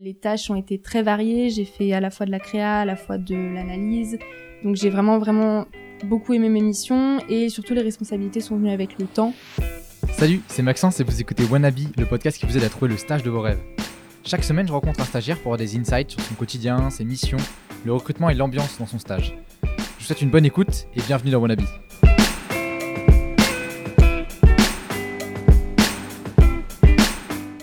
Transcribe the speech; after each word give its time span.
Les 0.00 0.14
tâches 0.14 0.48
ont 0.48 0.54
été 0.54 0.80
très 0.80 1.02
variées. 1.02 1.50
J'ai 1.50 1.64
fait 1.64 1.92
à 1.92 1.98
la 1.98 2.10
fois 2.10 2.24
de 2.24 2.30
la 2.30 2.38
créa, 2.38 2.82
à 2.82 2.84
la 2.84 2.94
fois 2.94 3.18
de 3.18 3.34
l'analyse. 3.34 4.16
Donc 4.62 4.76
j'ai 4.76 4.90
vraiment, 4.90 5.18
vraiment 5.18 5.66
beaucoup 6.04 6.34
aimé 6.34 6.48
mes 6.48 6.60
missions 6.60 7.18
et 7.28 7.48
surtout 7.48 7.74
les 7.74 7.82
responsabilités 7.82 8.40
sont 8.40 8.56
venues 8.56 8.70
avec 8.70 8.96
le 9.00 9.06
temps. 9.06 9.34
Salut, 10.12 10.40
c'est 10.46 10.62
Maxence 10.62 11.00
et 11.00 11.02
vous 11.02 11.20
écoutez 11.20 11.42
Wannabe, 11.46 11.80
le 11.96 12.06
podcast 12.06 12.38
qui 12.38 12.46
vous 12.46 12.56
aide 12.56 12.62
à 12.62 12.68
trouver 12.68 12.92
le 12.92 12.96
stage 12.96 13.24
de 13.24 13.30
vos 13.30 13.40
rêves. 13.40 13.60
Chaque 14.24 14.44
semaine, 14.44 14.68
je 14.68 14.72
rencontre 14.72 15.00
un 15.00 15.04
stagiaire 15.04 15.36
pour 15.38 15.52
avoir 15.52 15.58
des 15.58 15.76
insights 15.76 16.12
sur 16.12 16.20
son 16.20 16.34
quotidien, 16.34 16.90
ses 16.90 17.04
missions, 17.04 17.38
le 17.84 17.92
recrutement 17.92 18.30
et 18.30 18.34
l'ambiance 18.34 18.78
dans 18.78 18.86
son 18.86 19.00
stage. 19.00 19.34
Je 19.64 19.68
vous 19.98 20.04
souhaite 20.04 20.22
une 20.22 20.30
bonne 20.30 20.46
écoute 20.46 20.86
et 20.94 21.00
bienvenue 21.08 21.32
dans 21.32 21.40
Wannabe. 21.40 21.62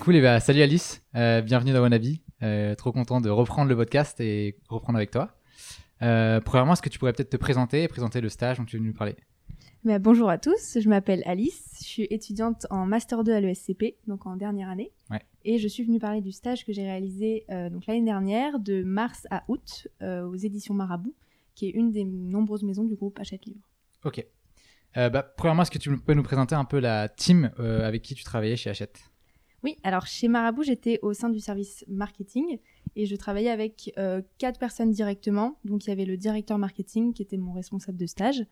Cool, 0.06 0.18
et 0.18 0.22
bah, 0.22 0.40
salut 0.40 0.62
Alice, 0.62 1.02
euh, 1.16 1.42
bienvenue 1.42 1.74
dans 1.74 1.82
Wannabe. 1.82 2.04
Euh, 2.44 2.76
trop 2.76 2.92
content 2.92 3.22
de 3.22 3.30
reprendre 3.32 3.70
le 3.70 3.76
podcast 3.76 4.22
et 4.22 4.56
reprendre 4.70 4.98
avec 4.98 5.10
toi. 5.10 5.36
Euh, 6.04 6.40
premièrement, 6.42 6.74
est-ce 6.74 6.84
que 6.84 6.90
tu 6.90 7.00
pourrais 7.00 7.14
peut-être 7.14 7.32
te 7.32 7.38
présenter 7.38 7.82
et 7.82 7.88
présenter 7.88 8.22
le 8.22 8.30
stage 8.30 8.60
dont 8.60 8.66
tu 8.66 8.76
es 8.76 8.78
venu 8.78 8.90
nous 8.90 8.96
parler? 8.96 9.16
Bah, 9.84 9.98
bonjour 9.98 10.30
à 10.30 10.38
tous, 10.38 10.78
je 10.80 10.88
m'appelle 10.88 11.24
Alice, 11.26 11.78
je 11.80 11.86
suis 11.86 12.08
étudiante 12.12 12.68
en 12.70 12.86
Master 12.86 13.24
2 13.24 13.34
à 13.34 13.40
l'ESCP, 13.40 13.96
donc 14.06 14.28
en 14.28 14.36
dernière 14.36 14.70
année. 14.70 14.92
Ouais. 15.10 15.22
Et 15.44 15.58
je 15.58 15.68
suis 15.68 15.84
venue 15.84 15.98
parler 15.98 16.22
du 16.22 16.32
stage 16.32 16.66
que 16.66 16.72
j'ai 16.72 16.84
réalisé 16.84 17.44
euh, 17.50 17.72
donc 17.72 17.88
l'année 17.88 18.06
dernière, 18.06 18.60
de 18.60 18.84
mars 18.84 19.26
à 19.32 19.44
août, 19.48 19.88
aux 20.04 20.36
éditions 20.36 20.76
Marabout, 20.76 21.16
qui 21.56 21.66
est 21.66 21.72
une 21.72 21.92
des 21.92 22.04
nombreuses 22.04 22.62
maisons 22.62 22.84
du 22.84 22.94
groupe 22.94 23.20
Hachette 23.20 23.48
Livre. 23.48 23.68
Ok. 24.04 24.24
Bah, 24.94 25.24
premièrement, 25.36 25.64
est-ce 25.64 25.72
que 25.72 25.80
tu 25.80 25.98
peux 25.98 26.14
nous 26.14 26.22
présenter 26.22 26.54
un 26.54 26.64
peu 26.64 26.78
la 26.78 27.10
team 27.10 27.50
avec 27.58 28.04
qui 28.04 28.14
tu 28.14 28.24
travaillais 28.24 28.56
chez 28.56 28.70
Hachette 28.70 29.02
Oui, 29.64 29.78
alors 29.84 30.06
chez 30.06 30.28
Marabout, 30.28 30.64
j'étais 30.64 31.00
au 31.02 31.14
sein 31.14 31.30
du 31.30 31.40
service 31.40 31.84
marketing 31.88 32.60
et 32.96 33.06
je 33.06 33.16
travaillais 33.16 33.50
avec 33.50 33.92
euh, 33.98 34.22
quatre 34.38 34.60
personnes 34.60 34.92
directement. 34.92 35.58
Donc 35.66 35.86
il 35.86 35.90
y 35.90 35.92
avait 35.92 36.06
le 36.06 36.18
directeur 36.18 36.58
marketing 36.58 37.14
qui 37.14 37.22
était 37.22 37.38
mon 37.38 37.54
responsable 37.54 37.98
de 37.98 38.06
stage. 38.06 38.46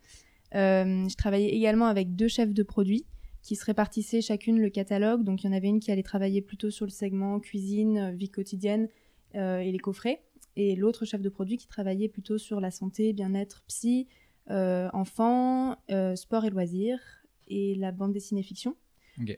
Euh, 0.56 1.08
je 1.08 1.16
travaillais 1.16 1.50
également 1.50 1.86
avec 1.86 2.16
deux 2.16 2.28
chefs 2.28 2.54
de 2.54 2.64
produits 2.64 3.06
qui 3.42 3.56
se 3.56 3.66
répartissaient 3.66 4.22
chacune 4.22 4.60
le 4.60 4.70
catalogue. 4.70 5.24
Donc 5.24 5.44
il 5.44 5.48
y 5.48 5.50
en 5.50 5.54
avait 5.54 5.68
une 5.68 5.80
qui 5.80 5.92
allait 5.92 6.04
travailler 6.04 6.42
plutôt 6.42 6.72
sur 6.72 6.86
le 6.86 6.92
segment 6.92 7.40
cuisine, 7.40 7.98
euh, 7.98 8.12
vie 8.12 8.30
quotidienne 8.30 8.88
et 9.36 9.72
les 9.72 9.80
coffrets. 9.80 10.22
Et 10.56 10.76
l'autre 10.76 11.06
chef 11.06 11.20
de 11.20 11.30
produit 11.30 11.58
qui 11.58 11.68
travaillait 11.68 12.08
plutôt 12.08 12.38
sur 12.38 12.60
la 12.60 12.70
santé, 12.70 13.14
bien-être, 13.14 13.64
psy, 13.68 14.08
enfants, 14.48 15.76
sport 16.14 16.46
et 16.46 16.52
loisirs 16.52 17.00
et 17.48 17.74
la 17.74 17.92
bande 17.92 18.14
dessinée 18.14 18.44
fiction. 18.44 18.76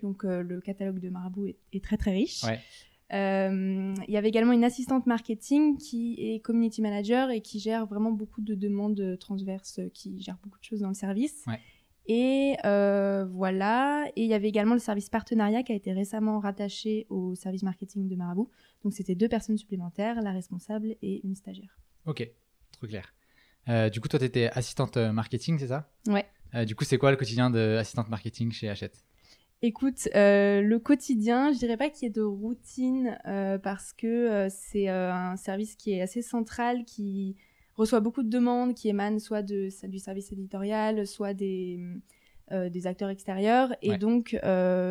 Donc 0.01 0.23
euh, 0.23 0.41
le 0.43 0.61
catalogue 0.61 0.99
de 0.99 1.09
Marabout 1.09 1.47
est, 1.47 1.57
est 1.73 1.83
très 1.83 1.97
très 1.97 2.11
riche. 2.11 2.43
Ouais. 2.43 2.59
Euh, 3.13 3.93
Il 4.07 4.13
y 4.13 4.17
avait 4.17 4.29
également 4.29 4.53
une 4.53 4.63
assistante 4.63 5.05
marketing 5.05 5.77
qui 5.77 6.15
est 6.17 6.39
community 6.39 6.81
manager 6.81 7.29
et 7.29 7.41
qui 7.41 7.59
gère 7.59 7.85
vraiment 7.85 8.11
beaucoup 8.11 8.41
de 8.41 8.55
demandes 8.55 9.17
transverses, 9.19 9.79
qui 9.93 10.19
gère 10.21 10.37
beaucoup 10.43 10.59
de 10.59 10.63
choses 10.63 10.79
dans 10.79 10.87
le 10.87 10.95
service. 10.95 11.43
Ouais. 11.45 11.59
Et 12.07 12.55
euh, 12.65 13.25
voilà. 13.25 14.05
Et 14.15 14.23
il 14.23 14.29
y 14.29 14.33
avait 14.33 14.47
également 14.47 14.73
le 14.73 14.79
service 14.79 15.09
partenariat 15.09 15.63
qui 15.63 15.71
a 15.71 15.75
été 15.75 15.91
récemment 15.91 16.39
rattaché 16.39 17.05
au 17.09 17.35
service 17.35 17.63
marketing 17.63 18.07
de 18.07 18.15
Marabout. 18.15 18.49
Donc 18.83 18.93
c'était 18.93 19.15
deux 19.15 19.29
personnes 19.29 19.57
supplémentaires, 19.57 20.21
la 20.21 20.31
responsable 20.31 20.95
et 21.01 21.21
une 21.25 21.35
stagiaire. 21.35 21.77
Ok, 22.05 22.27
trop 22.71 22.87
clair. 22.87 23.13
Euh, 23.67 23.89
du 23.89 23.99
coup, 23.99 24.07
toi, 24.07 24.19
tu 24.19 24.25
étais 24.25 24.47
assistante 24.51 24.97
marketing, 24.97 25.57
c'est 25.57 25.67
ça? 25.67 25.91
Ouais. 26.07 26.25
Du 26.65 26.75
coup, 26.75 26.85
c'est 26.85 26.99
quoi 26.99 27.09
le 27.11 27.17
quotidien 27.17 27.49
d'assistante 27.49 28.07
marketing 28.09 28.51
chez 28.51 28.69
Hachette? 28.69 29.03
Écoute, 29.61 30.09
euh, 30.15 30.61
le 30.61 30.79
quotidien, 30.79 31.51
je 31.53 31.57
dirais 31.57 31.77
pas 31.77 31.89
qu'il 31.89 32.03
y 32.03 32.07
ait 32.07 32.13
de 32.13 32.21
routine 32.21 33.17
euh, 33.25 33.57
parce 33.57 33.93
que 33.93 34.05
euh, 34.05 34.47
c'est 34.49 34.89
un 34.89 35.37
service 35.37 35.75
qui 35.75 35.93
est 35.93 36.01
assez 36.01 36.21
central, 36.21 36.83
qui 36.85 37.35
reçoit 37.75 37.99
beaucoup 38.01 38.21
de 38.21 38.29
demandes, 38.29 38.73
qui 38.73 38.89
émanent 38.89 39.19
soit 39.19 39.41
de, 39.41 39.69
du 39.87 39.99
service 39.99 40.31
éditorial, 40.31 41.07
soit 41.07 41.33
des, 41.33 41.79
des 42.51 42.88
acteurs 42.88 43.09
extérieurs. 43.09 43.75
Et 43.81 43.91
Ouais. 43.91 43.97
donc, 43.97 44.38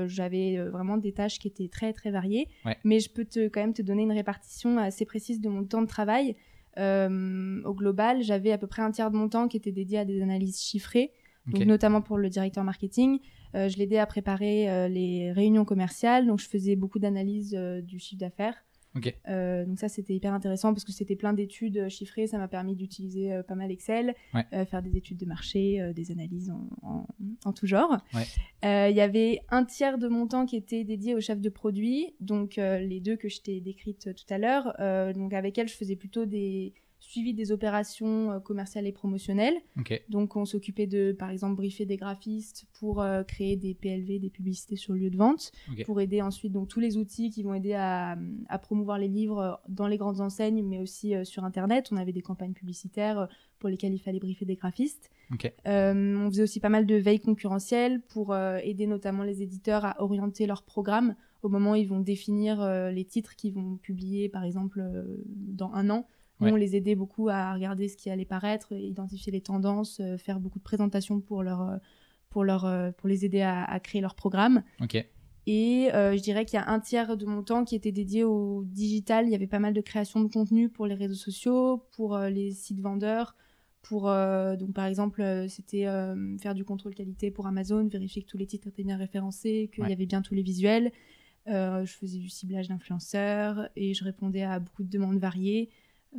j'avais 0.06 0.58
vraiment 0.58 0.98
des 0.98 1.12
tâches 1.12 1.38
qui 1.38 1.48
étaient 1.48 1.68
très, 1.68 1.92
très 1.94 2.10
variées. 2.10 2.48
Ouais. 2.66 2.76
Mais 2.84 3.00
je 3.00 3.08
peux 3.10 3.24
te, 3.24 3.48
quand 3.48 3.60
même 3.60 3.72
te 3.72 3.80
donner 3.80 4.02
une 4.02 4.12
répartition 4.12 4.76
assez 4.76 5.06
précise 5.06 5.40
de 5.40 5.48
mon 5.48 5.64
temps 5.64 5.80
de 5.82 5.86
travail. 5.86 6.36
Au 6.76 7.74
global, 7.74 8.22
j'avais 8.22 8.52
à 8.52 8.58
peu 8.58 8.66
près 8.66 8.82
un 8.82 8.90
tiers 8.90 9.10
de 9.10 9.16
mon 9.16 9.28
temps 9.30 9.48
qui 9.48 9.56
était 9.56 9.72
dédié 9.72 9.98
à 10.00 10.04
des 10.04 10.20
analyses 10.20 10.60
chiffrées 10.60 11.12
donc 11.46 11.64
notamment 11.66 12.00
pour 12.00 12.18
le 12.18 12.28
directeur 12.30 12.64
marketing. 12.64 13.18
Euh, 13.54 13.68
je 13.68 13.78
l'aidais 13.78 13.98
à 13.98 14.06
préparer 14.06 14.68
euh, 14.70 14.88
les 14.88 15.32
réunions 15.32 15.64
commerciales, 15.64 16.26
donc 16.26 16.40
je 16.40 16.48
faisais 16.48 16.76
beaucoup 16.76 16.98
d'analyses 16.98 17.54
euh, 17.56 17.80
du 17.80 17.98
chiffre 17.98 18.20
d'affaires. 18.20 18.56
Donc 18.94 19.80
ça, 19.80 19.88
c'était 19.88 20.14
hyper 20.14 20.32
intéressant 20.32 20.72
parce 20.72 20.84
que 20.84 20.92
c'était 20.92 21.16
plein 21.16 21.32
d'études 21.32 21.88
chiffrées, 21.88 22.28
ça 22.28 22.38
m'a 22.38 22.46
permis 22.46 22.76
d'utiliser 22.76 23.40
pas 23.48 23.56
mal 23.56 23.72
Excel, 23.72 24.14
Ouais. 24.32 24.44
faire 24.66 24.82
des 24.82 24.96
études 24.96 25.16
de 25.18 25.26
marché, 25.26 25.92
des 25.96 26.12
analyses 26.12 26.52
en, 26.52 26.68
en- 26.88 27.06
en 27.44 27.52
tout 27.52 27.66
genre. 27.66 27.96
Ouais. 28.14 28.22
Il 28.90 28.94
y 28.96 29.00
avait 29.00 29.40
un 29.50 29.64
tiers 29.64 29.98
de 29.98 30.06
mon 30.06 30.28
temps 30.28 30.46
qui 30.46 30.54
était 30.54 30.84
dédié 30.84 31.16
au 31.16 31.20
chef 31.20 31.40
de 31.40 31.48
produit, 31.48 32.14
donc 32.20 32.54
les 32.54 33.00
deux 33.00 33.16
que 33.16 33.28
je 33.28 33.40
t'ai 33.40 33.60
décrites 33.60 34.14
tout 34.14 34.32
à 34.32 34.38
l'heure. 34.38 34.72
Donc 35.14 35.32
avec 35.34 35.58
elle, 35.58 35.66
je 35.66 35.74
faisais 35.74 35.96
plutôt 35.96 36.24
des 36.24 36.72
suivis 37.14 37.34
des 37.34 37.52
opérations 37.52 38.32
euh, 38.32 38.40
commerciales 38.40 38.86
et 38.86 38.92
promotionnelles. 38.92 39.54
Donc, 40.08 40.34
on 40.36 40.44
s'occupait 40.44 40.86
de, 40.88 41.12
par 41.12 41.30
exemple, 41.30 41.54
briefer 41.54 41.86
des 41.86 41.96
graphistes 41.96 42.66
pour 42.78 43.00
euh, 43.00 43.22
créer 43.22 43.56
des 43.56 43.74
PLV, 43.74 44.18
des 44.18 44.30
publicités 44.30 44.76
sur 44.76 44.92
le 44.94 44.98
lieu 44.98 45.10
de 45.10 45.16
vente, 45.16 45.52
pour 45.84 46.00
aider 46.00 46.20
ensuite 46.22 46.52
donc 46.52 46.68
tous 46.68 46.80
les 46.80 46.96
outils 46.96 47.30
qui 47.30 47.42
vont 47.42 47.54
aider 47.54 47.74
à, 47.74 48.18
à 48.48 48.58
promouvoir 48.58 48.98
les 48.98 49.08
livres 49.08 49.38
euh, 49.38 49.52
dans 49.68 49.86
les 49.86 49.96
grandes 49.96 50.20
enseignes, 50.20 50.62
mais 50.64 50.80
aussi 50.80 51.14
euh, 51.14 51.24
sur 51.24 51.44
Internet. 51.44 51.90
On 51.92 51.96
avait 51.96 52.12
des 52.12 52.22
campagnes 52.22 52.52
publicitaires 52.52 53.28
pour 53.60 53.68
lesquelles 53.68 53.94
il 53.94 54.00
fallait 54.00 54.18
briefer 54.18 54.44
des 54.44 54.56
graphistes. 54.56 55.10
On 55.64 56.28
faisait 56.30 56.42
aussi 56.42 56.60
pas 56.60 56.68
mal 56.68 56.84
de 56.84 56.96
veille 56.96 57.20
concurrentielle 57.20 58.00
pour 58.02 58.36
aider 58.36 58.86
notamment 58.86 59.22
les 59.22 59.42
éditeurs 59.42 59.84
à 59.84 60.02
orienter 60.02 60.46
leur 60.46 60.62
programme 60.64 61.14
au 61.44 61.48
moment 61.50 61.72
où 61.72 61.76
ils 61.76 61.86
vont 61.86 62.00
définir 62.00 62.60
euh, 62.62 62.90
les 62.90 63.04
titres 63.04 63.36
qu'ils 63.36 63.52
vont 63.52 63.76
publier, 63.76 64.30
par 64.30 64.44
exemple, 64.44 64.80
euh, 64.80 65.22
dans 65.28 65.70
un 65.74 65.90
an. 65.90 66.08
Ouais. 66.40 66.50
on 66.52 66.56
les 66.56 66.74
aidait 66.76 66.96
beaucoup 66.96 67.28
à 67.28 67.54
regarder 67.54 67.88
ce 67.88 67.96
qui 67.96 68.10
allait 68.10 68.24
paraître, 68.24 68.72
identifier 68.72 69.30
les 69.32 69.40
tendances, 69.40 70.00
euh, 70.00 70.16
faire 70.18 70.40
beaucoup 70.40 70.58
de 70.58 70.64
présentations 70.64 71.20
pour, 71.20 71.42
leur, 71.44 71.60
euh, 71.62 71.76
pour, 72.28 72.42
leur, 72.44 72.64
euh, 72.64 72.90
pour 72.90 73.08
les 73.08 73.24
aider 73.24 73.40
à, 73.40 73.62
à 73.64 73.78
créer 73.80 74.00
leur 74.00 74.14
programme. 74.16 74.62
Et 75.46 75.88
je 75.92 76.20
dirais 76.22 76.44
qu'il 76.46 76.58
y 76.58 76.62
a 76.62 76.68
un 76.70 76.80
tiers 76.80 77.16
de 77.16 77.26
mon 77.26 77.42
temps 77.42 77.64
qui 77.64 77.74
était 77.76 77.92
dédié 77.92 78.24
au 78.24 78.64
digital. 78.64 79.26
Il 79.26 79.30
y 79.30 79.34
avait 79.34 79.46
pas 79.46 79.58
mal 79.58 79.74
de 79.74 79.80
création 79.80 80.22
de 80.22 80.28
contenu 80.32 80.68
pour 80.70 80.86
les 80.86 80.94
réseaux 80.94 81.14
sociaux, 81.14 81.84
pour 81.92 82.16
les 82.18 82.52
sites 82.52 82.80
vendeurs, 82.80 83.36
pour 83.82 84.08
euh, 84.08 84.56
donc 84.56 84.72
par 84.72 84.86
exemple 84.86 85.20
euh, 85.20 85.46
c'était 85.46 85.86
euh, 85.86 86.38
faire 86.38 86.54
du 86.54 86.64
contrôle 86.64 86.94
qualité 86.94 87.30
pour 87.30 87.46
Amazon, 87.46 87.86
vérifier 87.86 88.22
que 88.22 88.26
tous 88.26 88.38
les 88.38 88.46
titres 88.46 88.66
étaient 88.68 88.82
bien 88.84 88.96
référencés, 88.96 89.70
qu'il 89.74 89.84
Ouais. 89.84 89.90
y 89.90 89.92
avait 89.92 90.06
bien 90.06 90.22
tous 90.22 90.34
les 90.34 90.42
visuels. 90.42 90.90
Je 91.46 91.84
faisais 92.00 92.18
du 92.18 92.30
ciblage 92.30 92.68
d'influenceurs 92.68 93.68
et 93.76 93.92
je 93.92 94.02
répondais 94.02 94.42
à 94.44 94.58
beaucoup 94.60 94.82
de 94.82 94.88
demandes 94.88 95.18
variées. 95.18 95.68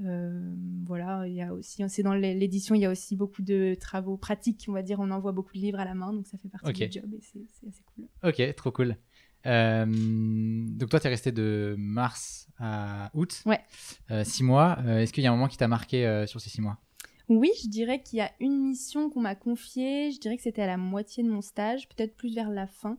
Euh, 0.03 0.53
voilà, 0.85 1.25
il 1.28 1.33
y 1.33 1.41
a 1.41 1.53
aussi, 1.53 1.83
c'est 1.88 2.03
dans 2.03 2.13
l'édition, 2.13 2.75
il 2.75 2.81
y 2.81 2.85
a 2.85 2.91
aussi 2.91 3.16
beaucoup 3.16 3.41
de 3.41 3.75
travaux 3.79 4.17
pratiques, 4.17 4.66
on 4.67 4.73
va 4.73 4.81
dire, 4.81 5.00
on 5.00 5.09
envoie 5.09 5.31
beaucoup 5.31 5.53
de 5.53 5.59
livres 5.59 5.79
à 5.79 5.85
la 5.85 5.94
main, 5.94 6.11
donc 6.11 6.28
ça 6.28 6.38
fait 6.38 6.50
partie 6.50 6.73
du 6.73 6.91
job 6.91 7.13
et 7.13 7.22
c'est 7.22 7.67
assez 7.67 7.83
cool. 7.95 8.05
Ok, 8.23 8.55
trop 8.55 8.72
cool. 8.72 8.97
Euh, 9.45 9.85
donc 9.85 10.89
toi, 10.89 11.00
tu 11.00 11.07
es 11.07 11.09
resté 11.09 11.31
de 11.31 11.75
mars 11.78 12.50
à 12.57 13.11
août. 13.13 13.44
Ouais. 13.45 13.61
Euh, 14.11 14.23
six 14.23 14.44
mois. 14.44 14.78
Euh, 14.85 15.00
Est-ce 15.00 15.13
qu'il 15.13 15.23
y 15.23 15.28
a 15.28 15.31
un 15.31 15.35
moment 15.35 15.47
qui 15.47 15.57
t'a 15.57 15.67
marqué 15.67 16.25
sur 16.28 16.41
ces 16.41 16.50
six 16.50 16.61
mois? 16.61 16.79
Oui, 17.28 17.50
je 17.63 17.69
dirais 17.69 18.01
qu'il 18.01 18.17
y 18.17 18.22
a 18.22 18.31
une 18.39 18.59
mission 18.59 19.09
qu'on 19.09 19.22
m'a 19.22 19.35
confiée. 19.35 20.11
Je 20.11 20.19
dirais 20.19 20.38
que 20.38 20.44
c'était 20.44 20.61
à 20.61 20.67
la 20.67 20.78
moitié 20.78 21.23
de 21.23 21.29
mon 21.29 21.41
stage, 21.41 21.88
peut-être 21.89 22.16
plus 22.16 22.35
vers 22.35 22.50
la 22.50 22.67
fin. 22.67 22.97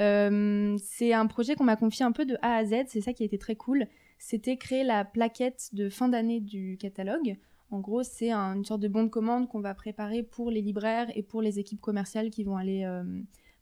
Euh, 0.00 0.76
c'est 0.82 1.12
un 1.12 1.26
projet 1.26 1.54
qu'on 1.54 1.64
m'a 1.64 1.76
confié 1.76 2.04
un 2.04 2.12
peu 2.12 2.24
de 2.26 2.36
A 2.42 2.56
à 2.56 2.64
Z. 2.64 2.84
C'est 2.88 3.00
ça 3.00 3.12
qui 3.12 3.22
a 3.22 3.26
été 3.26 3.38
très 3.38 3.56
cool. 3.56 3.86
C'était 4.18 4.56
créer 4.56 4.84
la 4.84 5.04
plaquette 5.04 5.70
de 5.72 5.88
fin 5.88 6.08
d'année 6.08 6.40
du 6.40 6.76
catalogue. 6.78 7.36
En 7.70 7.80
gros, 7.80 8.02
c'est 8.02 8.30
un- 8.30 8.54
une 8.56 8.64
sorte 8.64 8.80
de 8.80 8.88
bon 8.88 9.04
de 9.04 9.08
commande 9.08 9.48
qu'on 9.48 9.60
va 9.60 9.74
préparer 9.74 10.22
pour 10.22 10.50
les 10.50 10.62
libraires 10.62 11.08
et 11.14 11.22
pour 11.22 11.42
les 11.42 11.58
équipes 11.58 11.80
commerciales 11.80 12.30
qui 12.30 12.44
vont 12.44 12.56
aller 12.56 12.84
euh, 12.84 13.02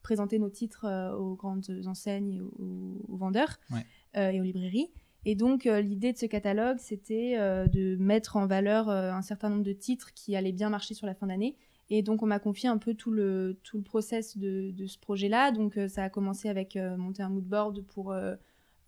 présenter 0.02 0.38
nos 0.38 0.50
titres 0.50 0.84
euh, 0.86 1.14
aux 1.16 1.34
grandes 1.34 1.64
enseignes 1.86 2.30
et 2.34 2.40
aux, 2.40 3.00
aux 3.08 3.16
vendeurs 3.16 3.58
Ouais. 3.70 4.32
et 4.34 4.40
aux 4.40 4.44
librairies. 4.44 4.90
Et 5.24 5.34
donc, 5.34 5.66
euh, 5.66 5.80
l'idée 5.80 6.12
de 6.12 6.18
ce 6.18 6.26
catalogue, 6.26 6.78
c'était 6.78 7.34
euh, 7.38 7.66
de 7.66 7.96
mettre 7.96 8.36
en 8.36 8.46
valeur 8.46 8.88
euh, 8.88 9.12
un 9.12 9.22
certain 9.22 9.50
nombre 9.50 9.62
de 9.62 9.72
titres 9.72 10.12
qui 10.14 10.34
allaient 10.36 10.52
bien 10.52 10.68
marcher 10.68 10.94
sur 10.94 11.06
la 11.06 11.14
fin 11.14 11.28
d'année. 11.28 11.56
Et 11.90 12.02
donc, 12.02 12.22
on 12.22 12.26
m'a 12.26 12.38
confié 12.38 12.68
un 12.68 12.78
peu 12.78 12.94
tout 12.94 13.10
le, 13.10 13.58
tout 13.62 13.76
le 13.76 13.82
process 13.82 14.36
de, 14.38 14.70
de 14.72 14.86
ce 14.86 14.98
projet-là. 14.98 15.52
Donc, 15.52 15.78
ça 15.88 16.04
a 16.04 16.08
commencé 16.08 16.48
avec 16.48 16.76
monter 16.96 17.22
un 17.22 17.28
mood 17.28 17.44
board 17.44 17.82
pour 17.82 18.14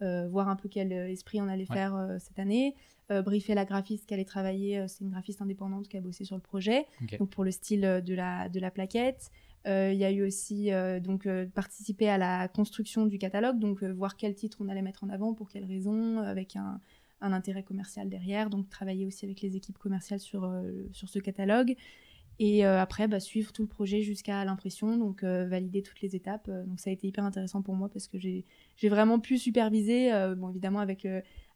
euh, 0.02 0.26
voir 0.28 0.48
un 0.48 0.56
peu 0.56 0.68
quel 0.68 0.92
esprit 0.92 1.40
on 1.40 1.48
allait 1.48 1.66
Ouais. 1.70 1.76
faire 1.76 1.94
euh, 1.94 2.16
cette 2.18 2.38
année. 2.38 2.74
Euh, 3.10 3.22
briefer 3.22 3.54
la 3.54 3.64
graphiste 3.64 4.06
qui 4.06 4.14
allait 4.14 4.24
travailler. 4.24 4.86
c'est 4.88 5.04
une 5.04 5.10
graphiste 5.10 5.40
indépendante 5.42 5.88
qui 5.88 5.96
a 5.96 6.00
bossé 6.00 6.24
sur 6.24 6.36
le 6.36 6.42
projet. 6.42 6.86
Donc, 7.18 7.30
pour 7.30 7.44
le 7.44 7.50
style 7.50 8.02
de 8.04 8.14
la, 8.14 8.48
de 8.48 8.58
la 8.58 8.70
plaquette. 8.70 9.30
Euh, 9.66 9.90
Il 9.92 9.98
y 9.98 10.04
a 10.04 10.10
eu 10.10 10.22
aussi 10.22 10.72
euh, 10.72 11.00
donc 11.00 11.26
euh, 11.26 11.46
participer 11.46 12.08
à 12.08 12.18
la 12.18 12.48
construction 12.48 13.06
du 13.06 13.18
catalogue, 13.18 13.58
donc 13.58 13.82
voir 13.82 14.16
quel 14.16 14.34
titre 14.34 14.58
on 14.60 14.68
allait 14.68 14.82
mettre 14.82 15.04
en 15.04 15.08
avant, 15.08 15.34
pour 15.34 15.48
quelles 15.48 15.64
raisons, 15.64 16.18
avec 16.18 16.56
un, 16.56 16.80
un 17.20 17.32
intérêt 17.32 17.62
commercial 17.62 18.08
derrière, 18.08 18.50
donc 18.50 18.68
travailler 18.68 19.06
aussi 19.06 19.24
avec 19.24 19.40
les 19.40 19.56
équipes 19.56 19.78
commerciales 19.78 20.20
sur, 20.20 20.50
sur 20.92 21.08
ce 21.08 21.18
catalogue. 21.18 21.74
Et 22.40 22.64
après, 22.64 23.06
bah, 23.06 23.20
suivre 23.20 23.52
tout 23.52 23.62
le 23.62 23.68
projet 23.68 24.02
jusqu'à 24.02 24.44
l'impression, 24.44 24.96
donc 24.96 25.22
valider 25.22 25.82
toutes 25.82 26.00
les 26.00 26.16
étapes. 26.16 26.50
donc 26.66 26.80
ça 26.80 26.90
a 26.90 26.92
été 26.92 27.06
hyper 27.06 27.24
intéressant 27.24 27.62
pour 27.62 27.76
moi 27.76 27.88
parce 27.88 28.08
que 28.08 28.18
j'ai 28.18 28.44
vraiment 28.82 29.20
pu 29.20 29.38
superviser, 29.38 30.10
bon 30.36 30.50
évidemment 30.50 30.80
avec 30.80 31.06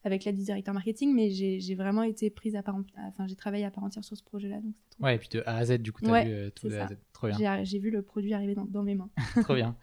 avec 0.05 0.25
l'aide 0.25 0.37
du 0.37 0.45
directeur 0.45 0.75
marketing, 0.75 1.15
mais 1.15 1.31
j'ai 1.31 1.75
vraiment 1.75 2.03
été 2.03 2.31
prise 2.31 2.55
à 2.55 2.63
part, 2.63 2.77
enfin 3.09 3.27
j'ai 3.27 3.37
travaillé 3.37 3.65
à 3.65 3.71
part 3.71 3.85
entière 3.85 4.05
sur 4.05 4.17
ce 4.17 4.23
projet-là, 4.23 4.61
donc 4.61 4.75
trop. 4.91 5.05
Ouais, 5.05 5.17
et 5.17 5.19
puis 5.19 5.29
de 5.29 5.43
A 5.45 5.57
à 5.57 5.65
Z, 5.65 5.79
du 5.79 5.93
coup, 5.93 6.03
tu 6.03 6.11
as 6.11 6.25
vu 6.25 6.31
euh, 6.31 6.51
tout 6.51 6.69
de 6.69 6.75
A 6.75 6.85
à 6.85 6.89
Z. 6.89 6.97
Trop 7.13 7.29
bien. 7.29 7.65
J'ai 7.65 7.79
vu 7.79 7.91
le 7.91 8.03
produit 8.03 8.33
arriver 8.33 8.55
dans, 8.55 8.83
mes 8.83 8.95
mains. 8.95 9.11
trop 9.43 9.55
bien. 9.55 9.77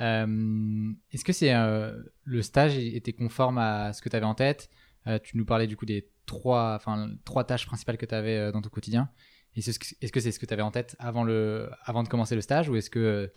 Euh, 0.00 0.92
est-ce 1.12 1.24
que 1.24 1.32
c'est 1.32 1.54
euh, 1.54 2.02
le 2.24 2.42
stage 2.42 2.78
était 2.78 3.12
conforme 3.12 3.58
à 3.58 3.92
ce 3.92 4.00
que 4.00 4.08
tu 4.08 4.16
avais 4.16 4.26
en 4.26 4.34
tête? 4.34 4.70
Tu 5.22 5.38
nous 5.38 5.46
parlais 5.46 5.66
du 5.66 5.74
coup 5.74 5.86
des 5.86 6.10
trois, 6.26 6.74
enfin 6.76 7.10
trois 7.24 7.42
tâches 7.42 7.64
principales 7.64 7.96
que 7.96 8.04
tu 8.04 8.14
avais 8.14 8.52
dans 8.52 8.60
ton 8.60 8.68
quotidien. 8.68 9.08
Est-ce 9.56 9.78
que 9.78 10.20
c'est 10.20 10.32
ce 10.32 10.38
que 10.38 10.44
tu 10.44 10.52
avais 10.52 10.62
en 10.62 10.70
tête 10.70 10.96
avant 10.98 11.24
le, 11.24 11.70
avant 11.84 12.02
de 12.02 12.08
commencer 12.08 12.34
le 12.34 12.42
stage, 12.42 12.68
ou 12.68 12.76
est-ce 12.76 12.90
que, 12.90 13.32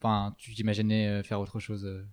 enfin, 0.00 0.36
tu 0.38 0.54
t'imaginais 0.54 1.24
faire 1.24 1.40
autre 1.40 1.58
chose 1.58 2.06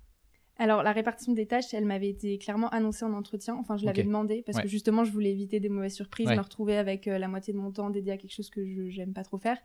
alors, 0.59 0.81
la 0.81 0.91
répartition 0.91 1.33
des 1.33 1.45
tâches, 1.45 1.73
elle 1.73 1.85
m'avait 1.85 2.09
été 2.09 2.37
clairement 2.37 2.69
annoncée 2.69 3.05
en 3.05 3.13
entretien. 3.13 3.55
Enfin, 3.55 3.77
je 3.77 3.85
l'avais 3.85 4.03
demandé 4.03 4.43
parce 4.45 4.59
que 4.59 4.67
justement, 4.67 5.03
je 5.03 5.11
voulais 5.11 5.31
éviter 5.31 5.59
des 5.59 5.69
mauvaises 5.69 5.93
surprises, 5.93 6.29
me 6.29 6.41
retrouver 6.41 6.77
avec 6.77 7.07
euh, 7.07 7.17
la 7.17 7.27
moitié 7.27 7.53
de 7.53 7.59
mon 7.59 7.71
temps 7.71 7.89
dédié 7.89 8.13
à 8.13 8.17
quelque 8.17 8.33
chose 8.33 8.49
que 8.49 8.89
je 8.89 8.97
n'aime 8.97 9.13
pas 9.13 9.23
trop 9.23 9.37
faire. 9.37 9.57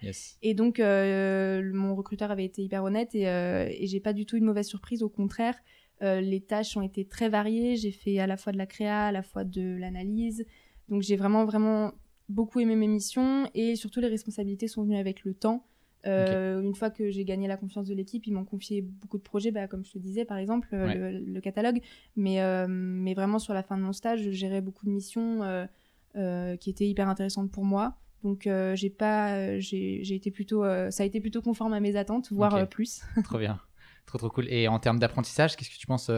Et 0.42 0.54
donc, 0.54 0.80
euh, 0.80 1.70
mon 1.72 1.94
recruteur 1.94 2.30
avait 2.30 2.44
été 2.44 2.62
hyper 2.62 2.84
honnête 2.84 3.14
et, 3.14 3.28
euh, 3.28 3.68
et 3.70 3.86
j'ai 3.86 4.00
pas 4.00 4.12
du 4.12 4.26
tout 4.26 4.36
une 4.36 4.44
mauvaise 4.44 4.66
surprise. 4.66 5.02
Au 5.02 5.08
contraire, 5.08 5.56
les 6.00 6.40
tâches 6.40 6.76
ont 6.76 6.82
été 6.82 7.04
très 7.04 7.28
variées. 7.28 7.76
J'ai 7.76 7.92
fait 7.92 8.18
à 8.18 8.26
la 8.26 8.36
fois 8.36 8.52
de 8.52 8.58
la 8.58 8.66
créa, 8.66 9.06
à 9.06 9.12
la 9.12 9.22
fois 9.22 9.44
de 9.44 9.76
l'analyse. 9.78 10.44
Donc, 10.88 11.02
j'ai 11.02 11.14
vraiment, 11.14 11.44
vraiment 11.44 11.92
beaucoup 12.28 12.58
aimé 12.58 12.74
mes 12.74 12.88
missions 12.88 13.48
et 13.54 13.76
surtout, 13.76 14.00
les 14.00 14.08
responsabilités 14.08 14.66
sont 14.66 14.82
venues 14.82 14.96
avec 14.96 15.24
le 15.24 15.32
temps. 15.32 15.64
Euh, 16.06 16.60
une 16.60 16.74
fois 16.74 16.90
que 16.90 17.10
j'ai 17.10 17.24
gagné 17.24 17.46
la 17.46 17.56
confiance 17.56 17.86
de 17.86 17.94
l'équipe, 17.94 18.26
ils 18.26 18.32
m'ont 18.32 18.44
confié 18.44 18.82
beaucoup 18.82 19.18
de 19.18 19.22
projets, 19.22 19.50
bah, 19.50 19.68
comme 19.68 19.84
je 19.84 19.92
te 19.92 19.98
disais 19.98 20.24
par 20.24 20.36
exemple, 20.36 20.68
euh, 20.72 21.20
le, 21.24 21.40
catalogue. 21.40 21.80
Mais, 22.16 22.42
euh, 22.42 22.66
mais 22.68 23.14
vraiment 23.14 23.38
sur 23.38 23.54
la 23.54 23.62
fin 23.62 23.76
de 23.76 23.82
mon 23.82 23.92
stage, 23.92 24.22
je 24.22 24.30
gérais 24.30 24.60
beaucoup 24.60 24.86
de 24.86 24.90
missions 24.90 25.40
qui 26.14 26.70
étaient 26.70 26.88
hyper 26.88 27.08
intéressantes 27.08 27.50
pour 27.50 27.64
moi. 27.64 27.98
Donc 28.22 28.48
j'ai 28.74 28.90
pas, 28.90 29.58
j'ai 29.58 30.14
été 30.14 30.30
plutôt, 30.30 30.64
ça 30.90 31.02
a 31.02 31.06
été 31.06 31.20
plutôt 31.20 31.42
conforme 31.42 31.72
à 31.72 31.80
mes 31.80 31.96
attentes, 31.96 32.32
voire 32.32 32.68
plus. 32.68 33.02
trop 33.24 33.38
bien, 33.38 33.60
trop 34.06 34.18
trop 34.18 34.30
cool. 34.30 34.48
Et 34.48 34.68
en 34.68 34.78
termes 34.78 34.98
d'apprentissage, 34.98 35.56
qu'est-ce 35.56 35.70
que 35.70 35.78
tu 35.78 35.86
penses 35.86 36.10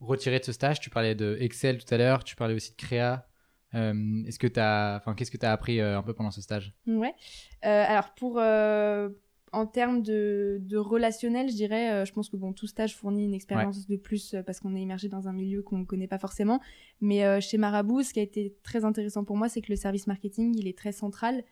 retirer 0.00 0.40
de 0.40 0.44
ce 0.44 0.52
stage? 0.52 0.80
Tu 0.80 0.90
parlais 0.90 1.14
de 1.14 1.36
Excel 1.40 1.78
tout 1.78 1.94
à 1.94 1.98
l'heure, 1.98 2.24
tu 2.24 2.36
parlais 2.36 2.54
aussi 2.54 2.72
de 2.72 2.76
créa. 2.76 3.28
Euh, 3.74 4.22
est-ce 4.26 4.38
que 4.38 4.46
as, 4.58 4.96
enfin, 4.96 5.14
qu'est-ce 5.14 5.30
que 5.30 5.36
tu 5.36 5.46
as 5.46 5.52
appris 5.52 5.80
euh, 5.80 5.98
un 5.98 6.02
peu 6.02 6.14
pendant 6.14 6.30
ce 6.30 6.40
stage? 6.40 6.74
Ouais. 6.86 7.14
Euh, 7.64 7.84
alors 7.86 8.14
pour 8.14 8.40
en 9.52 9.64
termes 9.66 10.02
de, 10.02 10.60
relationnel, 10.76 11.48
je 11.48 11.54
dirais, 11.54 12.04
je 12.04 12.12
pense 12.12 12.28
que 12.28 12.36
bon, 12.36 12.52
tout 12.52 12.66
stage 12.66 12.94
fournit 12.94 13.24
une 13.24 13.34
expérience 13.34 13.86
de 13.86 13.96
plus 13.96 14.36
parce 14.44 14.60
qu'on 14.60 14.74
est 14.74 14.82
immergé 14.82 15.08
dans 15.08 15.28
un 15.28 15.32
milieu 15.32 15.62
qu'on 15.62 15.78
ne 15.78 15.84
connaît 15.84 16.08
pas 16.08 16.18
forcément. 16.18 16.60
Mais 17.00 17.40
chez 17.40 17.56
Marabout, 17.56 18.02
ce 18.02 18.12
qui 18.12 18.20
a 18.20 18.22
été 18.22 18.54
très 18.62 18.84
intéressant 18.84 19.24
pour 19.24 19.36
moi, 19.36 19.48
c'est 19.48 19.62
que 19.62 19.72
le 19.72 19.76
service 19.76 20.06
marketing, 20.08 20.54
il 20.58 20.68
est 20.68 20.76
très 20.76 20.92
central. 20.92 21.42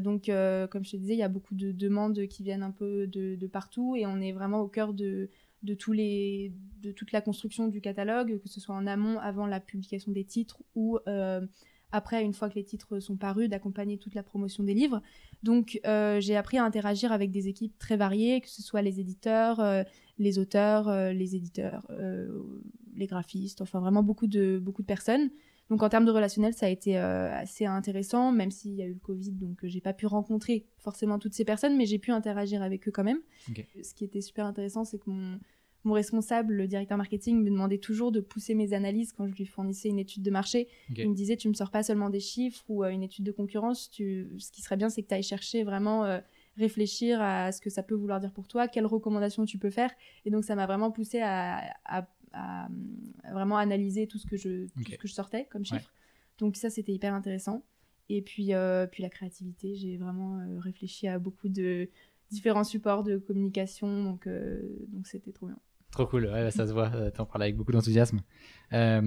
donc, 0.00 0.24
comme 0.26 0.84
je 0.84 0.90
te 0.90 0.96
disais, 0.96 1.14
il 1.14 1.18
y 1.18 1.22
a 1.22 1.28
beaucoup 1.28 1.54
de 1.54 1.70
demandes 1.70 2.26
qui 2.26 2.42
viennent 2.42 2.64
un 2.64 2.72
peu 2.72 3.06
de, 3.06 3.36
de 3.36 3.46
partout 3.46 3.94
et 3.94 4.04
on 4.04 4.20
est 4.20 4.32
vraiment 4.32 4.60
au 4.60 4.68
cœur 4.68 4.92
de, 4.92 5.30
de, 5.62 5.74
tous 5.74 5.92
les, 5.92 6.52
de 6.82 6.92
toute 6.92 7.12
la 7.12 7.20
construction 7.20 7.68
du 7.68 7.80
catalogue, 7.80 8.40
que 8.40 8.48
ce 8.48 8.60
soit 8.60 8.74
en 8.74 8.86
amont, 8.86 9.18
avant 9.18 9.46
la 9.46 9.60
publication 9.60 10.12
des 10.12 10.24
titres 10.24 10.62
ou 10.74 10.98
euh, 11.08 11.46
après, 11.90 12.22
une 12.22 12.34
fois 12.34 12.50
que 12.50 12.56
les 12.56 12.64
titres 12.64 13.00
sont 13.00 13.16
parus, 13.16 13.48
d'accompagner 13.48 13.96
toute 13.96 14.14
la 14.14 14.22
promotion 14.22 14.62
des 14.62 14.74
livres. 14.74 15.00
Donc, 15.42 15.80
euh, 15.86 16.20
j'ai 16.20 16.36
appris 16.36 16.58
à 16.58 16.64
interagir 16.64 17.12
avec 17.12 17.30
des 17.30 17.48
équipes 17.48 17.78
très 17.78 17.96
variées, 17.96 18.42
que 18.42 18.48
ce 18.48 18.62
soit 18.62 18.82
les 18.82 19.00
éditeurs, 19.00 19.60
euh, 19.60 19.82
les 20.18 20.38
auteurs, 20.38 20.92
les 21.12 21.36
éditeurs, 21.36 21.86
les 22.96 23.06
graphistes, 23.06 23.62
enfin 23.62 23.78
vraiment 23.78 24.02
beaucoup 24.02 24.26
de, 24.26 24.58
beaucoup 24.58 24.82
de 24.82 24.86
personnes. 24.86 25.30
Donc 25.70 25.82
en 25.82 25.88
termes 25.88 26.06
de 26.06 26.10
relationnel, 26.10 26.54
ça 26.54 26.66
a 26.66 26.68
été 26.70 26.96
assez 26.96 27.66
intéressant, 27.66 28.32
même 28.32 28.50
s'il 28.50 28.72
y 28.72 28.82
a 28.82 28.86
eu 28.86 28.94
le 28.94 29.00
Covid, 29.00 29.32
donc 29.32 29.58
j'ai 29.62 29.80
pas 29.80 29.92
pu 29.92 30.06
rencontrer 30.06 30.64
forcément 30.78 31.18
toutes 31.18 31.34
ces 31.34 31.44
personnes, 31.44 31.76
mais 31.76 31.84
j'ai 31.84 31.98
pu 31.98 32.10
interagir 32.10 32.62
avec 32.62 32.88
eux 32.88 32.90
quand 32.90 33.04
même. 33.04 33.20
Ce 33.82 33.92
qui 33.94 34.04
était 34.04 34.22
super 34.22 34.46
intéressant, 34.46 34.84
c'est 34.84 34.98
que 34.98 35.10
mon, 35.10 35.38
mon 35.84 35.94
responsable, 35.94 36.54
le 36.54 36.66
directeur 36.66 36.98
marketing, 36.98 37.42
me 37.42 37.50
demandait 37.50 37.78
toujours 37.78 38.12
de 38.12 38.20
pousser 38.20 38.54
mes 38.54 38.72
analyses 38.72 39.12
quand 39.12 39.26
je 39.26 39.34
lui 39.34 39.46
fournissais 39.46 39.88
une 39.88 39.98
étude 39.98 40.22
de 40.22 40.30
marché. 40.30 40.68
Il 40.96 41.08
me 41.10 41.14
disait, 41.14 41.36
tu 41.36 41.48
me 41.48 41.54
sors 41.54 41.70
pas 41.70 41.82
seulement 41.82 42.10
des 42.10 42.20
chiffres 42.20 42.64
ou 42.68 42.84
euh, 42.84 42.90
une 42.90 43.02
étude 43.02 43.24
de 43.24 43.32
concurrence, 43.32 43.90
tu... 43.90 44.28
ce 44.38 44.50
qui 44.50 44.62
serait 44.62 44.76
bien, 44.76 44.88
c'est 44.88 45.02
que 45.02 45.08
tu 45.08 45.14
ailles 45.14 45.22
chercher 45.22 45.64
vraiment 45.64 46.04
euh, 46.04 46.20
réfléchir 46.56 47.20
à 47.20 47.52
ce 47.52 47.60
que 47.60 47.70
ça 47.70 47.82
peut 47.82 47.94
vouloir 47.94 48.20
dire 48.20 48.32
pour 48.32 48.48
toi, 48.48 48.68
quelles 48.68 48.86
recommandations 48.86 49.44
tu 49.44 49.58
peux 49.58 49.70
faire. 49.70 49.90
Et 50.24 50.30
donc, 50.30 50.44
ça 50.44 50.54
m'a 50.54 50.66
vraiment 50.66 50.90
poussé 50.90 51.20
à, 51.22 51.62
vraiment 53.30 53.56
analyser 53.56 54.06
tout 54.06 54.18
ce 54.18 54.26
que 54.26 54.36
je, 54.36 54.66
ce 54.66 54.96
que 54.96 55.08
je 55.08 55.12
sortais 55.12 55.46
comme 55.50 55.64
chiffres. 55.64 55.92
Donc, 56.38 56.56
ça, 56.56 56.70
c'était 56.70 56.92
hyper 56.92 57.14
intéressant. 57.14 57.64
Et 58.08 58.22
puis, 58.22 58.54
euh, 58.54 58.86
puis 58.86 59.02
la 59.02 59.10
créativité, 59.10 59.74
j'ai 59.74 59.96
vraiment 59.96 60.40
réfléchi 60.58 61.08
à 61.08 61.18
beaucoup 61.18 61.48
de 61.48 61.90
différents 62.30 62.64
supports 62.64 63.02
de 63.02 63.18
communication. 63.18 64.04
Donc, 64.04 64.28
donc 64.28 65.06
c'était 65.06 65.32
trop 65.32 65.46
bien. 65.46 65.58
Trop 65.90 66.06
cool, 66.06 66.26
ouais, 66.26 66.50
ça 66.50 66.66
se 66.66 66.72
voit, 66.72 66.90
euh, 66.94 67.10
tu 67.10 67.20
en 67.20 67.26
parles 67.26 67.44
avec 67.44 67.56
beaucoup 67.56 67.72
d'enthousiasme. 67.72 68.20
Euh, 68.72 69.00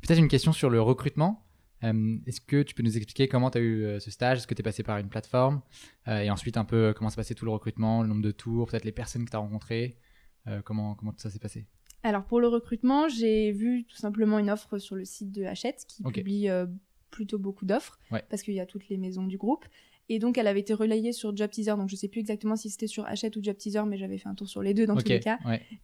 peut-être 0.00 0.18
une 0.18 0.28
question 0.28 0.52
sur 0.52 0.70
le 0.70 0.80
recrutement. 0.80 1.46
Euh, 1.84 2.16
est-ce 2.26 2.40
que 2.40 2.62
tu 2.62 2.74
peux 2.74 2.82
nous 2.82 2.96
expliquer 2.96 3.28
comment 3.28 3.50
tu 3.50 3.58
as 3.58 3.60
eu 3.60 4.00
ce 4.00 4.10
stage? 4.10 4.38
Est-ce 4.38 4.46
que 4.46 4.54
tu 4.54 4.60
es 4.60 4.62
passé 4.62 4.82
par 4.82 4.98
une 4.98 5.08
plateforme? 5.08 5.60
Et 6.06 6.30
ensuite, 6.30 6.56
un 6.56 6.64
peu 6.64 6.94
comment 6.96 7.10
s'est 7.10 7.16
passé 7.16 7.34
tout 7.34 7.44
le 7.44 7.50
recrutement, 7.50 8.02
le 8.02 8.08
nombre 8.08 8.22
de 8.22 8.30
tours, 8.30 8.68
peut-être 8.68 8.84
les 8.84 8.92
personnes 8.92 9.24
que 9.24 9.30
tu 9.30 9.36
as 9.36 9.40
rencontrées 9.40 9.98
comment, 10.64 10.94
comment 10.94 11.12
tout 11.12 11.20
ça 11.20 11.30
s'est 11.30 11.38
passé? 11.38 11.66
Alors, 12.02 12.24
pour 12.24 12.40
le 12.40 12.48
recrutement, 12.48 13.08
j'ai 13.08 13.52
vu 13.52 13.84
tout 13.84 13.96
simplement 13.96 14.38
une 14.38 14.50
offre 14.50 14.78
sur 14.78 14.96
le 14.96 15.04
site 15.04 15.32
de 15.32 15.44
Hachette 15.44 15.84
qui 15.86 16.02
publie 16.02 16.48
plutôt 17.10 17.38
beaucoup 17.38 17.64
d'offres 17.64 17.98
parce 18.28 18.42
qu'il 18.42 18.54
y 18.54 18.60
a 18.60 18.66
toutes 18.66 18.88
les 18.88 18.96
maisons 18.96 19.24
du 19.24 19.38
groupe. 19.38 19.64
Et 20.08 20.18
donc, 20.18 20.36
elle 20.36 20.46
avait 20.46 20.60
été 20.60 20.74
relayée 20.74 21.12
sur 21.12 21.34
Job 21.34 21.50
Teaser. 21.50 21.76
Donc, 21.76 21.88
je 21.88 21.96
sais 21.96 22.08
plus 22.08 22.20
exactement 22.20 22.56
si 22.56 22.68
c'était 22.68 22.86
sur 22.86 23.06
Hachette 23.06 23.36
ou 23.36 23.42
Job 23.42 23.56
Teaser, 23.56 23.84
mais 23.86 23.96
j'avais 23.96 24.18
fait 24.18 24.28
un 24.28 24.34
tour 24.34 24.48
sur 24.48 24.60
les 24.60 24.74
deux 24.74 24.84
dans 24.84 24.96
tous 24.96 25.08
les 25.08 25.20
cas. 25.20 25.38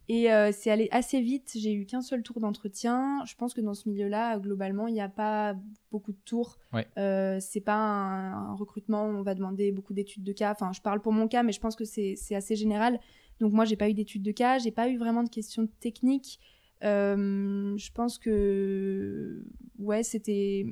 Et 0.08 0.30
euh, 0.32 0.50
c'est 0.52 0.70
allé 0.70 0.88
assez 0.90 1.20
vite. 1.20 1.52
J'ai 1.56 1.72
eu 1.72 1.86
qu'un 1.86 2.02
seul 2.02 2.22
tour 2.22 2.40
d'entretien. 2.40 3.24
Je 3.26 3.34
pense 3.36 3.54
que 3.54 3.60
dans 3.60 3.74
ce 3.74 3.88
milieu-là, 3.88 4.38
globalement, 4.38 4.86
il 4.86 4.94
n'y 4.94 5.00
a 5.00 5.08
pas 5.08 5.54
beaucoup 5.90 6.12
de 6.12 6.18
tours. 6.24 6.58
Ouais. 6.72 6.86
Euh, 6.98 7.38
c'est 7.40 7.60
pas 7.60 7.76
un, 7.76 8.54
recrutement 8.54 9.06
où 9.06 9.16
on 9.16 9.22
va 9.22 9.34
demander 9.34 9.70
beaucoup 9.72 9.94
d'études 9.94 10.24
de 10.24 10.32
cas. 10.32 10.52
Enfin, 10.52 10.72
je 10.72 10.80
parle 10.80 11.00
pour 11.00 11.12
mon 11.12 11.28
cas, 11.28 11.42
mais 11.42 11.52
je 11.52 11.60
pense 11.60 11.76
que 11.76 11.84
c'est 11.84 12.16
assez 12.34 12.56
général. 12.56 13.00
Donc, 13.40 13.52
moi, 13.52 13.64
j'ai 13.64 13.76
pas 13.76 13.88
eu 13.88 13.94
d'études 13.94 14.22
de 14.22 14.32
cas. 14.32 14.58
J'ai 14.58 14.72
pas 14.72 14.88
eu 14.88 14.96
vraiment 14.96 15.22
de 15.22 15.28
questions 15.28 15.68
techniques. 15.80 16.40
Euh, 16.84 17.76
je 17.76 17.90
pense 17.92 18.18
que 18.18 19.44
ouais, 19.78 20.02
c'était 20.02 20.66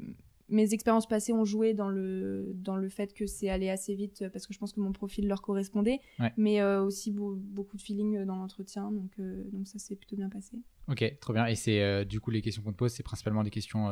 mes 0.48 0.72
expériences 0.74 1.06
passées 1.06 1.32
ont 1.32 1.44
joué 1.44 1.74
dans 1.74 1.88
le, 1.88 2.52
dans 2.54 2.76
le 2.76 2.88
fait 2.88 3.12
que 3.12 3.26
c'est 3.26 3.48
allé 3.48 3.68
assez 3.68 3.94
vite 3.94 4.24
parce 4.32 4.46
que 4.46 4.54
je 4.54 4.58
pense 4.58 4.72
que 4.72 4.80
mon 4.80 4.92
profil 4.92 5.26
leur 5.26 5.42
correspondait, 5.42 6.00
mais 6.36 6.60
euh, 6.60 6.82
aussi 6.82 7.10
beaucoup 7.10 7.76
de 7.76 7.82
feeling 7.82 8.24
dans 8.24 8.36
l'entretien, 8.36 8.90
donc, 8.92 9.10
euh, 9.18 9.42
donc 9.52 9.66
ça 9.66 9.78
s'est 9.78 9.96
plutôt 9.96 10.16
bien 10.16 10.28
passé. 10.28 10.56
Ok, 10.88 11.18
trop 11.20 11.32
bien. 11.32 11.46
Et 11.46 11.56
c'est 11.56 11.82
euh, 11.82 12.04
du 12.04 12.20
coup 12.20 12.30
les 12.30 12.42
questions 12.42 12.62
qu'on 12.62 12.72
te 12.72 12.76
pose, 12.76 12.92
c'est 12.92 13.02
principalement 13.02 13.42
des 13.42 13.50
questions 13.50 13.90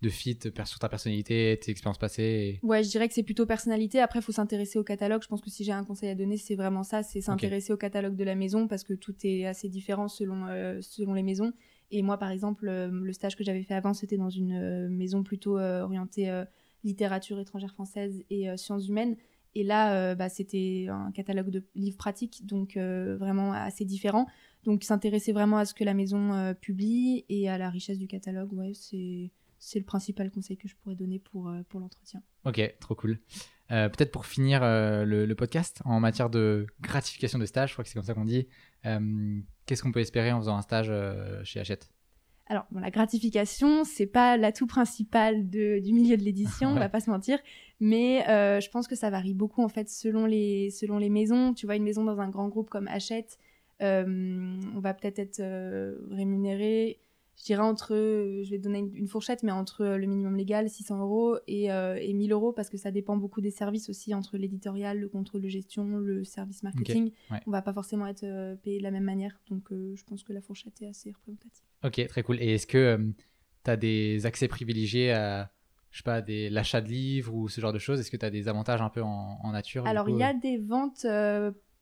de 0.00 0.08
fit 0.08 0.38
sur 0.64 0.78
ta 0.78 0.88
personnalité, 0.88 1.58
tes 1.60 1.70
expériences 1.70 1.98
passées 1.98 2.60
Ouais, 2.62 2.84
je 2.84 2.88
dirais 2.88 3.08
que 3.08 3.14
c'est 3.14 3.22
plutôt 3.22 3.46
personnalité. 3.46 4.00
Après, 4.00 4.20
il 4.20 4.22
faut 4.22 4.32
s'intéresser 4.32 4.78
au 4.78 4.84
catalogue. 4.84 5.22
Je 5.22 5.28
pense 5.28 5.40
que 5.40 5.50
si 5.50 5.64
j'ai 5.64 5.72
un 5.72 5.84
conseil 5.84 6.10
à 6.10 6.14
donner, 6.14 6.36
c'est 6.36 6.54
vraiment 6.54 6.84
ça, 6.84 7.02
c'est 7.02 7.20
s'intéresser 7.20 7.72
au 7.72 7.76
catalogue 7.76 8.14
de 8.14 8.24
la 8.24 8.34
maison 8.34 8.68
parce 8.68 8.84
que 8.84 8.94
tout 8.94 9.14
est 9.24 9.46
assez 9.46 9.68
différent 9.68 10.08
selon, 10.08 10.46
selon 10.80 11.14
les 11.14 11.22
maisons. 11.22 11.52
Et 11.90 12.02
moi, 12.02 12.18
par 12.18 12.30
exemple, 12.30 12.68
euh, 12.68 12.90
le 12.90 13.12
stage 13.12 13.36
que 13.36 13.44
j'avais 13.44 13.62
fait 13.62 13.74
avant, 13.74 13.94
c'était 13.94 14.18
dans 14.18 14.28
une 14.28 14.52
euh, 14.52 14.88
maison 14.88 15.22
plutôt 15.22 15.58
euh, 15.58 15.82
orientée 15.82 16.44
littérature 16.84 17.40
étrangère 17.40 17.72
française 17.72 18.22
et 18.30 18.56
sciences 18.56 18.86
humaines. 18.88 19.16
Et 19.54 19.64
là, 19.64 20.14
bah, 20.14 20.28
c'était 20.28 20.86
un 20.88 21.10
catalogue 21.10 21.50
de 21.50 21.64
livres 21.74 21.96
pratiques, 21.96 22.46
donc 22.46 22.76
vraiment 22.76 23.52
assez 23.52 23.84
différent. 23.84 24.26
Donc 24.64 24.84
s'intéresser 24.84 25.32
vraiment 25.32 25.58
à 25.58 25.64
ce 25.64 25.74
que 25.74 25.82
la 25.82 25.94
maison 25.94 26.54
publie 26.60 27.24
et 27.28 27.48
à 27.48 27.58
la 27.58 27.68
richesse 27.68 27.98
du 27.98 28.06
catalogue, 28.06 28.52
ouais, 28.52 28.72
c'est 28.74 29.32
c'est 29.58 29.78
le 29.78 29.84
principal 29.84 30.30
conseil 30.30 30.56
que 30.56 30.68
je 30.68 30.76
pourrais 30.76 30.94
donner 30.94 31.18
pour, 31.18 31.52
pour 31.68 31.80
l'entretien. 31.80 32.22
Ok, 32.44 32.60
trop 32.80 32.94
cool. 32.94 33.18
Peut-être 33.68 34.12
pour 34.12 34.24
finir 34.24 34.60
le, 34.62 35.32
podcast, 35.34 35.82
en 35.84 36.00
matière 36.00 36.30
de 36.30 36.66
gratification 36.80 37.38
de 37.38 37.44
stage, 37.44 37.70
je 37.70 37.74
crois 37.74 37.84
que 37.84 37.90
c'est 37.90 37.94
comme 37.94 38.02
ça 38.02 38.14
qu'on 38.14 38.24
dit, 38.24 38.46
Qu'est-ce 39.68 39.82
qu'on 39.82 39.92
peut 39.92 40.00
espérer 40.00 40.32
en 40.32 40.40
faisant 40.40 40.56
un 40.56 40.62
stage 40.62 40.86
euh, 40.88 41.44
chez 41.44 41.60
Hachette? 41.60 41.90
Alors, 42.46 42.64
la 42.72 42.90
gratification, 42.90 43.84
c'est 43.84 44.06
pas 44.06 44.38
l'atout 44.38 44.66
principal 44.66 45.46
du 45.50 45.92
milieu 45.92 46.16
de 46.16 46.22
l'édition, 46.22 46.70
on 46.74 46.74
va 46.74 46.88
pas 46.88 47.00
se 47.00 47.10
mentir, 47.10 47.38
mais 47.78 48.26
euh, 48.30 48.60
je 48.60 48.70
pense 48.70 48.88
que 48.88 48.96
ça 48.96 49.10
varie 49.10 49.34
beaucoup 49.34 49.62
en 49.62 49.68
fait 49.68 49.90
selon 49.90 50.24
les, 50.24 50.70
selon 50.70 50.96
les 50.96 51.10
maisons. 51.10 51.52
Tu 51.52 51.66
vois, 51.66 51.76
une 51.76 51.82
maison 51.82 52.02
dans 52.02 52.18
un 52.18 52.30
grand 52.30 52.48
groupe 52.48 52.70
comme 52.70 52.88
Hachette, 52.88 53.36
euh, 53.82 54.58
on 54.74 54.80
va 54.80 54.94
peut-être 54.94 55.18
être, 55.18 55.42
rémunéré, 56.10 57.02
je 57.38 57.44
dirais 57.44 57.62
entre, 57.62 57.94
euh, 57.94 58.42
je 58.42 58.50
vais 58.50 58.58
donner 58.58 58.78
une, 58.78 59.06
fourchette, 59.06 59.42
mais 59.42 59.52
entre 59.52 59.82
euh, 59.82 59.96
le 59.96 60.06
minimum 60.06 60.36
légal, 60.36 60.68
600 60.68 61.00
euros, 61.00 61.38
et, 61.46 61.70
euh, 61.70 61.96
et 62.00 62.12
1000 62.12 62.32
euros, 62.32 62.52
parce 62.52 62.68
que 62.68 62.76
ça 62.76 62.90
dépend 62.90 63.16
beaucoup 63.16 63.40
des 63.40 63.52
services 63.52 63.88
aussi, 63.88 64.12
entre 64.12 64.36
l'éditorial, 64.36 64.98
le 64.98 65.08
contrôle 65.08 65.42
de 65.42 65.48
gestion, 65.48 65.84
le 65.98 66.24
service 66.24 66.62
marketing. 66.64 67.12
ouais. 67.30 67.40
On 67.46 67.50
va 67.50 67.62
pas 67.62 67.72
forcément 67.72 68.06
être 68.06 68.56
payé 68.62 68.78
de 68.78 68.82
la 68.82 68.90
même 68.90 69.04
manière, 69.04 69.40
donc 69.48 69.70
euh, 69.70 69.94
je 69.94 70.04
pense 70.04 70.24
que 70.24 70.32
la 70.32 70.40
fourchette 70.40 70.82
est 70.82 70.88
assez 70.88 71.12
représentative. 71.12 71.64
Ok, 71.84 72.04
très 72.08 72.22
cool. 72.24 72.42
Et 72.42 72.54
est-ce 72.54 72.66
que 72.66 73.12
tu 73.64 73.70
as 73.70 73.76
des 73.76 74.26
accès 74.26 74.48
privilégiés 74.48 75.12
à, 75.12 75.52
je 75.92 75.98
sais 75.98 76.04
pas, 76.04 76.20
des, 76.20 76.50
l'achat 76.50 76.80
de 76.80 76.88
livres 76.88 77.32
ou 77.34 77.48
ce 77.48 77.60
genre 77.60 77.72
de 77.72 77.78
choses? 77.78 78.00
Est-ce 78.00 78.10
que 78.10 78.16
tu 78.16 78.26
as 78.26 78.30
des 78.30 78.48
avantages 78.48 78.82
un 78.82 78.90
peu 78.90 79.02
en, 79.02 79.38
en 79.40 79.52
nature 79.52 79.86
Alors, 79.86 80.08
il 80.08 80.16
y 80.16 80.24
a 80.24 80.34
des 80.34 80.58
ventes, 80.58 81.06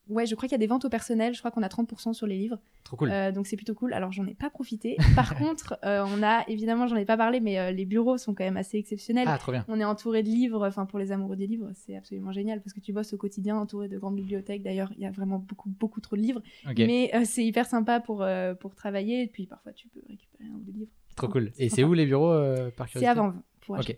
ouais, 0.09 0.27
je 0.27 0.35
crois 0.35 0.49
qu'il 0.49 0.55
y 0.55 0.57
a 0.57 0.59
des 0.59 0.67
ventes 0.67 0.85
au 0.85 0.89
personnel, 0.89 1.35
je 1.35 1.39
crois 1.41 1.51
qu'on 1.51 1.63
a 1.63 1.69
30% 1.69 2.13
sur 2.13 2.27
les 2.27 2.37
livres. 2.37 2.59
Trop 2.85 2.97
cool. 2.97 3.11
Euh, 3.11 3.33
donc 3.33 3.47
c'est 3.47 3.57
plutôt 3.57 3.75
cool. 3.75 3.93
Alors 3.93 4.13
j'en 4.13 4.27
ai 4.27 4.35
pas 4.35 4.51
profité. 4.51 4.97
Par 5.15 5.35
contre, 5.39 5.79
euh, 5.85 6.05
on 6.07 6.23
a 6.23 6.45
évidemment, 6.49 6.87
j'en 6.87 6.97
ai 6.97 7.05
pas 7.05 7.17
parlé, 7.17 7.41
mais 7.41 7.59
euh, 7.59 7.71
les 7.71 7.85
bureaux 7.85 8.19
sont 8.19 8.35
quand 8.35 8.45
même 8.45 8.57
assez 8.57 8.79
exceptionnels. 8.79 9.27
ah, 9.29 9.39
trop 9.39 9.53
bien. 9.53 9.65
On 9.69 9.81
est 9.81 9.85
entouré 9.85 10.23
de 10.23 10.29
livres, 10.29 10.67
enfin 10.67 10.87
pour 10.87 10.99
les 10.99 11.13
amoureux 11.13 11.37
des 11.37 11.47
livres, 11.47 11.71
c'est 11.75 11.97
absolument 11.97 12.33
génial 12.33 12.61
parce 12.63 12.73
que 12.73 12.81
tu 12.81 12.93
bosses 12.93 13.13
au 13.13 13.17
quotidien 13.19 13.57
entouré 13.57 13.89
de 13.89 13.99
grandes 13.99 14.17
bibliothèques. 14.17 14.63
D'ailleurs, 14.63 14.93
il 14.97 15.03
y 15.03 15.07
a 15.07 15.11
vraiment 15.11 15.39
beaucoup, 15.39 15.69
beaucoup 15.69 16.01
trop 16.01 16.17
de 16.17 16.23
livres, 16.23 16.43
Ok, 16.69 16.79
mais 16.79 17.13
c'est 17.25 17.45
hyper 17.45 17.67
sympa 17.67 18.01
pour, 18.01 18.27
pour 18.61 18.75
travailler. 18.75 19.23
Et 19.23 19.27
puis 19.27 19.47
parfois, 19.47 19.73
tu 19.73 19.89
peux 19.89 20.01
récupérer 20.09 20.45
un 20.49 20.55
ou 20.55 20.61
deux 20.61 20.73
livres. 20.73 20.91
trop 21.17 21.29
cool. 21.29 21.53
Et 21.59 21.69
c'est 21.69 21.85
où 21.85 21.95
les 21.95 22.07
bureaux 22.07 22.33
par 22.77 22.89
C'est 22.89 23.01
curiosité? 23.01 23.07
Avant 23.07 23.35
pour 23.61 23.79
Ok. 23.79 23.97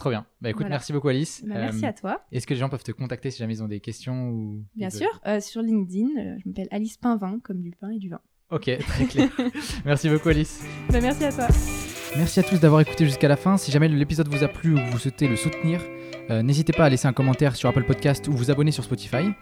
Trop 0.00 0.08
bien. 0.10 0.24
Bah 0.40 0.48
écoute, 0.48 0.62
Voilà. 0.62 0.76
merci 0.76 0.94
beaucoup 0.94 1.08
Alice. 1.08 1.44
Bah, 1.46 1.56
merci 1.58 1.84
Euh, 1.84 1.88
à 1.88 1.92
toi. 1.92 2.22
Est-ce 2.32 2.46
que 2.46 2.54
les 2.54 2.60
gens 2.60 2.70
peuvent 2.70 2.82
te 2.82 2.90
contacter 2.90 3.30
si 3.30 3.36
jamais 3.38 3.52
ils 3.52 3.62
ont 3.62 3.68
des 3.68 3.80
questions 3.80 4.30
ou 4.30 4.64
Bien 4.74 4.88
sûr, 4.88 5.20
euh, 5.26 5.40
sur 5.40 5.60
LinkedIn, 5.60 6.08
euh, 6.18 6.36
je 6.42 6.48
m'appelle 6.48 6.68
Alice 6.70 6.96
Pinvin, 6.96 7.38
comme 7.42 7.60
du 7.60 7.70
pain 7.72 7.90
et 7.90 7.98
du 7.98 8.08
vin. 8.08 8.20
Ok, 8.50 8.70
très 8.78 9.04
clair. 9.04 9.28
merci 9.84 10.08
beaucoup 10.08 10.30
Alice. 10.30 10.64
Bah, 10.90 11.00
merci 11.02 11.22
à 11.26 11.32
toi. 11.32 11.48
Merci 12.16 12.40
à 12.40 12.42
tous 12.42 12.58
d'avoir 12.58 12.80
écouté 12.80 13.04
jusqu'à 13.04 13.28
la 13.28 13.36
fin. 13.36 13.58
Si 13.58 13.70
jamais 13.70 13.88
l'épisode 13.88 14.26
vous 14.28 14.42
a 14.42 14.48
plu 14.48 14.72
ou 14.74 14.78
vous 14.90 14.98
souhaitez 14.98 15.28
le 15.28 15.36
soutenir, 15.36 15.82
n'hésitez 16.30 16.72
pas 16.72 16.86
à 16.86 16.88
laisser 16.88 17.06
un 17.06 17.12
commentaire 17.12 17.54
sur 17.54 17.68
Apple 17.68 17.84
Podcast 17.84 18.26
ou 18.26 18.32
vous 18.32 18.50
abonner 18.50 18.70
sur 18.72 18.82
Spotify. 18.82 19.32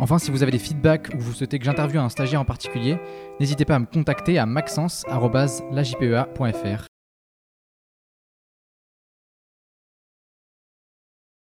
Enfin, 0.00 0.18
si 0.18 0.32
vous 0.32 0.42
avez 0.42 0.50
des 0.50 0.58
feedbacks 0.58 1.14
ou 1.14 1.18
vous 1.20 1.32
souhaitez 1.32 1.60
que 1.60 1.64
j'interviewe 1.64 2.00
un 2.00 2.08
stagiaire 2.08 2.40
en 2.40 2.44
particulier, 2.44 2.96
n'hésitez 3.38 3.64
pas 3.64 3.76
à 3.76 3.78
me 3.78 3.86
contacter 3.86 4.36
à 4.36 4.46
maxence.lajpea.fr. 4.46 6.87